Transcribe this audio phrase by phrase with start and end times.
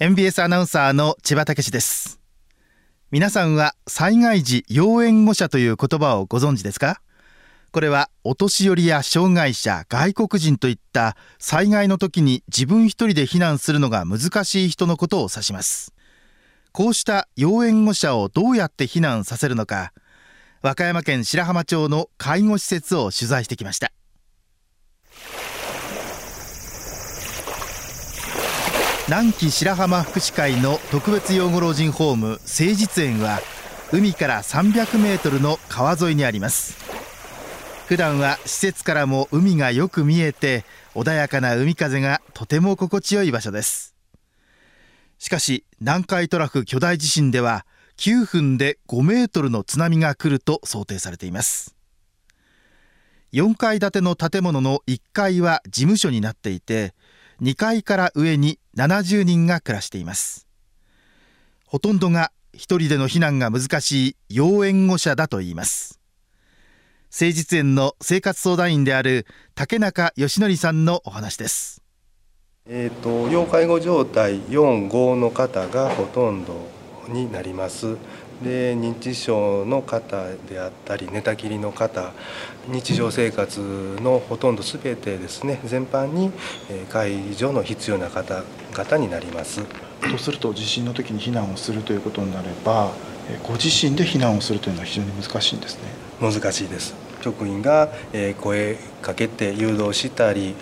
[0.00, 2.18] MBS アナウンサーの千葉武です。
[3.12, 7.00] 皆さんは災害時要援護者という言葉をご存知ですか？
[7.70, 15.94] これはお年寄りや障害者外国人といった災害の時に自分一人で避難するのが難しい人のことを指します。
[16.72, 19.92] こうした要援護者をどうやって避難させるのか
[20.60, 23.92] 和歌山県白浜町の介護施設を取材してきました。
[29.06, 32.40] 南紀白浜福祉会の特別養護老人ホーム誠
[32.74, 33.40] 実園は
[33.92, 36.78] 海から300メートルの川沿いにあります。
[37.86, 40.64] 普段は施設からも海がよく見えて
[40.94, 43.94] 穏やかな海風がとても心地よい場所です。
[45.18, 47.66] しかし南海トラフ巨大地震では
[47.98, 51.76] 9分で5メートルの津波が来ると想定されています。
[53.34, 56.94] 4階建ての建物の1階は事務所になっていて
[57.42, 60.46] 2階から上に70人が暮らしています。
[61.66, 66.00] ほとんどが一人での避難が難しい要援護者だといいます。
[67.12, 71.82] 誠実園の生活相談員である竹中義則さんのお話です。
[72.66, 76.66] えーと、要介護状態4、5の方がほとんど
[77.08, 77.96] になります。
[78.44, 82.12] で認知症の方であったり寝たきりの方
[82.68, 86.30] 日常生活のほとんど全てですね全般に
[86.90, 89.62] 介助の必要な方々になります。
[90.10, 92.92] とすると地震の時に避難をするということになれば
[93.42, 95.82] ご自身で避難をするというのは非常に難しいんですね。
[96.20, 96.94] 難しいです。
[97.22, 97.88] 職員が
[98.40, 100.54] 声かけて誘導したり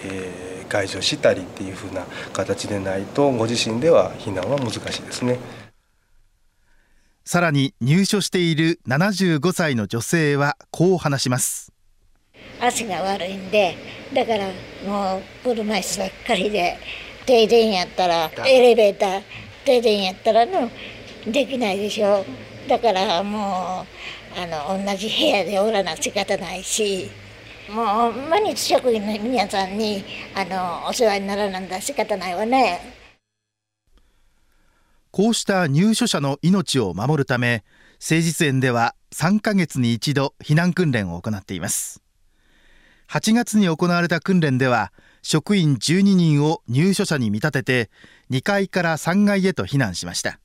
[0.68, 5.38] 介助したりっていうふうな形でないとご自身では避難は難しいですね
[7.24, 11.72] さらに入所している75歳の女性はこう話します
[12.60, 13.76] 足が悪いんで
[14.12, 14.46] だから
[14.84, 16.76] もう車椅子ばっかりで
[17.24, 19.22] 停電やったらエレベーター
[19.64, 20.70] 停電やったらの
[21.26, 22.24] できないでしょ
[22.68, 23.86] だからも
[24.36, 27.10] うあの同じ部屋でおらな仕方ないし
[27.70, 33.01] もう毎日職員の皆さんにあのお世話にならなんだ仕方ないわね。
[35.12, 37.64] こうした入所者の命を守るため
[38.00, 42.02] 誠実園では3ヶ月に一度避難訓練を行っています。
[43.08, 44.90] 8月に行われた訓練では
[45.20, 47.90] 職員12人を入所者に見立てて
[48.30, 50.40] 2階から3階へと避難しました。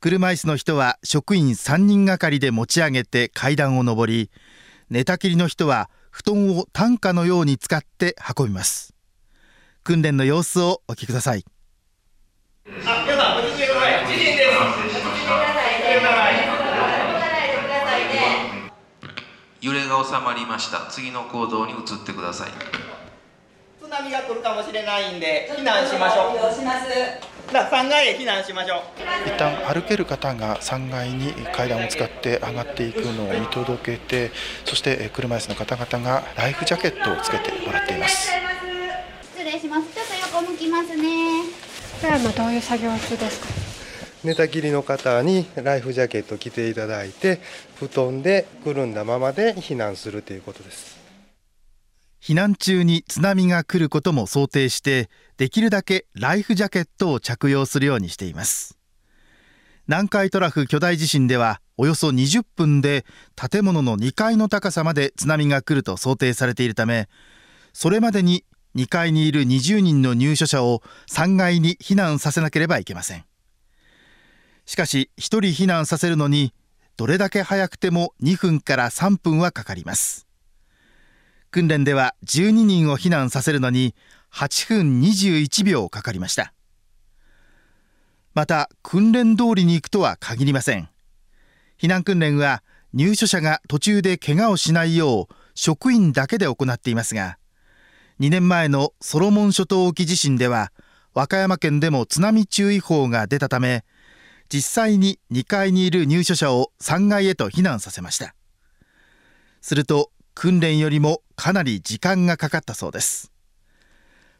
[0.00, 4.30] 車椅子の人は職員3人がかりで持ち上げて階段を上り
[4.90, 8.94] 寝たきりの人は布団を担架のように使って運びます。
[9.82, 11.44] 訓練の様子をお聞きください。
[19.60, 20.86] 揺れが収まりました。
[20.90, 22.48] 次の行動に移ってください。
[23.82, 27.52] 津波が来るかもしれないんで、避難しましょう。
[27.52, 28.80] だ3階へ避難しましょう
[29.26, 34.30] 一旦歩ける方が3階に階段を使って上がっていくのを見届けて
[34.66, 38.30] そして車椅子の方々がライフジャケットをつけてもらっています
[39.34, 41.44] 失礼しますちょっと横向きますね
[42.02, 43.57] これはどういう作業中ですか？
[44.24, 47.40] 寝たきりの方にライフジャケット着ていただいて
[47.76, 50.98] 布団でくるんだままで避難するということです。
[52.20, 58.76] 避難中に津波が来ることも想定してできるだけライフジャケットを着用するようにしています。
[59.86, 63.06] 南海トラフ巨大地震ではおよそ20分で
[63.36, 67.08] 建物の2階の高さまで津波が来ると想定されているため
[67.72, 68.44] それまでに
[68.76, 73.27] 2階にいる20人の入所者を3階に避難させなければいけません。
[74.68, 76.52] しかし1人避難させるのに
[76.98, 80.26] どれだけ早くても2分から3分はかかります。
[81.50, 83.94] 訓練では12人を避難させるのに
[84.30, 86.52] 8分21秒かかりました。
[88.34, 90.90] また訓練通りに行くとは限りません。
[91.80, 92.62] 避難訓練は
[92.92, 97.38] 入所者が途中で怪我をしないよう職員だけで行っていますが
[98.20, 100.72] 2年前のソロモン諸島沖地震では
[101.14, 103.84] 和歌山県でも津波注意報が出たため
[104.48, 108.34] 実際に2階にいる入所者を3階へと避難させました。
[109.60, 113.32] すると訓練よりもかなり時間がかかったそうです。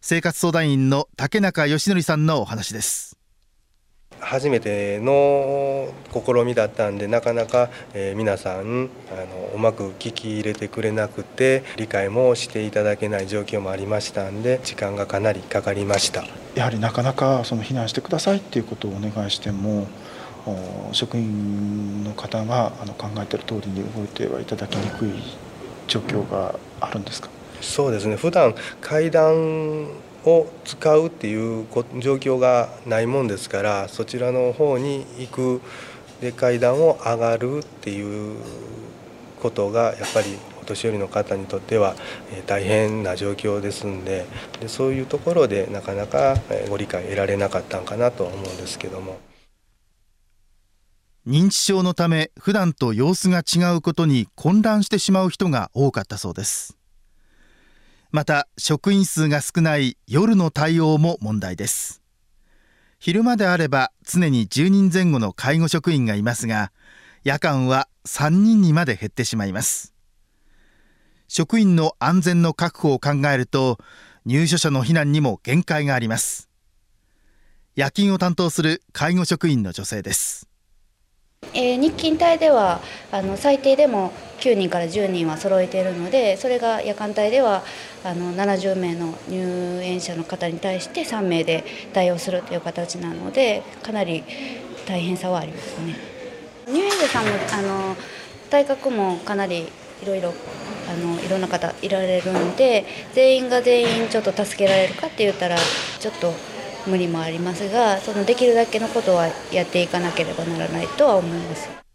[0.00, 3.07] 生活相談員の竹中義則さんのお話です。
[4.20, 16.24] 初めての試みだったんでなかなか、えー、皆さんあのうまく聞き入れてくれなくて理解もしていただけない状況もありましたんで時間がかなりかかりました。
[16.54, 19.86] やはりなかなかその避難してくださいっていうことをお願いしても
[20.92, 25.22] 職員の方があの考えてる通りに動いてはいただきにくい
[25.86, 27.28] 状況があるんですか？
[27.60, 28.16] そうですね。
[28.16, 29.88] 普段階段
[30.24, 31.66] を使うっていう
[32.00, 35.60] 状況がないもんですからそちらの方に行く
[36.20, 38.36] で階段を上がるっていう
[39.40, 41.94] ことがやっぱりお年寄りの方にとっては
[42.46, 44.26] 大変な状況ですんで
[44.60, 46.36] でそういうところでなかなか
[46.68, 49.18] ご理解得られなかったんかなと思うんですけども。
[51.26, 56.77] 認知症のため普段と様子が違うことに混乱してしまう人が多かったそうです。
[58.10, 62.02] また職員数が少ない夜の対応も問題です。
[62.98, 66.72] 昼間であれば常に10人前後の介護職員がいますが
[67.22, 69.94] 夜間は3人にまで減ってしまいます。
[71.28, 73.78] 職員の安全の確保を考えると
[74.24, 76.48] 入所者の避難にも限界があります。
[77.76, 80.48] 夜勤を担当する介護職員の女性です。
[81.52, 82.80] えー、日勤帯では
[83.12, 87.62] あの最低でも9人から10人は揃えているのでそれが夜間帯では
[88.04, 94.24] あの70名の入園者の方に対して3名で対応するという形なのでかなり
[94.86, 95.96] 大変さはありますね。
[96.66, 97.96] 入園者さんもあの
[98.50, 99.68] 体格もかなり
[100.02, 100.32] いろいろ
[100.88, 106.32] あのいろんな方いられるんで全員が全員ちょっと助けられるかって言ったらちょっと
[106.86, 111.87] 無理もありますがそのできるだけのことはやっていかなければならないとは思います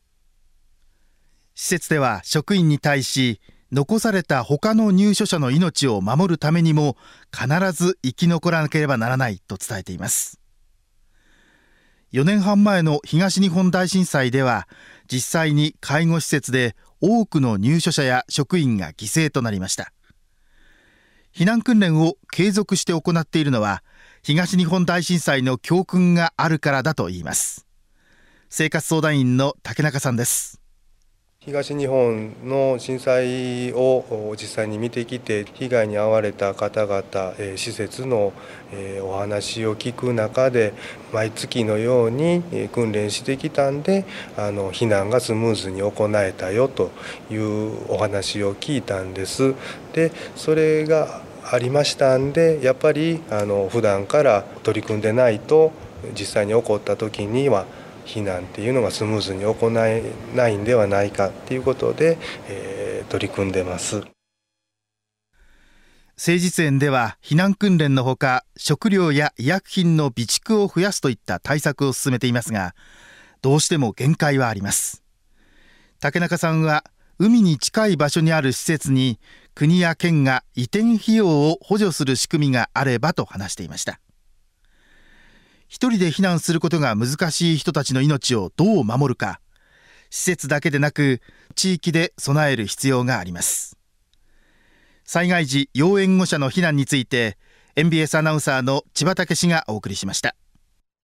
[1.56, 3.40] 施設では職員に対し
[3.72, 6.96] 残された他の入所者の命を守るためにも
[7.32, 10.40] 必ず生き残らなければならないと伝えています。
[12.12, 14.68] 4年半前の東日本大震災では
[15.12, 19.92] 実際に介護施設で多くの入所者や職員が犠牲となりました。
[21.36, 23.84] 避難訓練を継続して行っているのは
[24.22, 27.66] 東日本大震災の教訓があるからだと言います。
[28.50, 30.63] 生活相談員の竹中さんです。
[31.46, 38.32] 東日本の震災を実際に見てきて被害に遭われた方々施設の
[39.02, 40.74] お話を聞く中で
[41.12, 42.42] 毎月のように
[42.72, 44.06] 訓練してきたんで
[44.38, 46.92] あの避難がスムーズに行えたよと
[47.30, 49.54] いうお話を聞いたんです。
[49.92, 55.74] でそれがありましたんでやっぱりあの普段から取り組んでないと
[56.18, 57.66] 実際に起こった時には
[58.06, 59.56] 避難っていうのがスムーズに行
[59.86, 60.04] え
[60.36, 62.18] ないんではないかっていうことで、
[62.48, 64.04] えー、取り組んでます。
[66.16, 72.76] 誠実園では避難訓練のほか食料や医薬品の備蓄を増やすといった対策を進めていますが
[73.42, 75.04] どうしても限界はあります。
[76.00, 76.84] 竹中さんは
[77.18, 79.20] 海に近い場所にある施設に
[79.56, 84.00] 国や県が移転費用を補助する仕組みがあればと話していました。
[85.74, 89.40] 一人で避難することが難しい人たちの命をどう守るか。
[90.12, 91.20] 施設だけでなく
[91.56, 93.76] 地域で備える必要があります。
[95.04, 97.40] 災害時要援護者の避難について
[97.76, 100.36] NBS アナウンサーの千葉武氏がお送りしました。